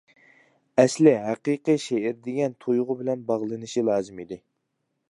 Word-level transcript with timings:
ئەسلى 0.83 1.13
ھەقىقىي 1.25 1.79
شېئىر 1.85 2.17
دېگەن 2.29 2.59
تۇيغۇ 2.67 2.97
بىلەن 3.05 3.25
باغلىنىشى 3.31 3.87
لازىم 3.93 4.27
ئىدى. 4.27 4.43